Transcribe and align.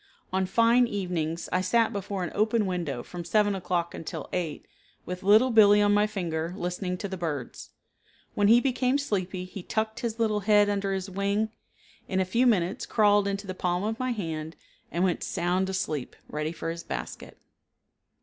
On 0.33 0.47
fine 0.47 0.87
evenings 0.87 1.47
I 1.51 1.61
sat 1.61 1.93
before 1.93 2.23
an 2.23 2.31
open 2.33 2.65
window 2.65 3.03
from 3.03 3.23
7 3.23 3.53
o'clock 3.53 3.93
until 3.93 4.29
8 4.33 4.65
with 5.05 5.21
Little 5.21 5.51
Billee 5.51 5.79
on 5.83 5.93
my 5.93 6.07
finger 6.07 6.55
listening 6.57 6.97
to 6.97 7.07
the 7.07 7.17
birds. 7.17 7.69
When 8.33 8.47
he 8.47 8.59
became 8.59 8.97
sleepy 8.97 9.45
he 9.45 9.61
tucked 9.61 9.99
his 9.99 10.17
little 10.17 10.39
head 10.39 10.69
under 10.69 10.91
his 10.91 11.07
wing, 11.07 11.49
in 12.07 12.19
a 12.19 12.25
few 12.25 12.47
minutes 12.47 12.87
crawled 12.87 13.27
into 13.27 13.45
the 13.45 13.53
palm 13.53 13.83
of 13.83 13.99
my 13.99 14.11
hand 14.11 14.55
and 14.91 15.03
went 15.03 15.23
sound 15.23 15.69
asleep, 15.69 16.15
ready 16.27 16.51
for 16.51 16.71
his 16.71 16.81
basket. 16.83 17.37